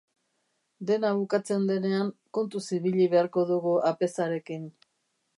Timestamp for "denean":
1.71-2.09